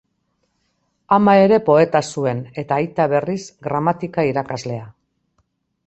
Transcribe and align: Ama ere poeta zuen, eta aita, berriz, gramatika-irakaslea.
Ama 1.17 1.35
ere 1.41 1.59
poeta 1.67 2.01
zuen, 2.13 2.41
eta 2.65 2.81
aita, 2.81 3.07
berriz, 3.13 3.39
gramatika-irakaslea. 3.69 4.93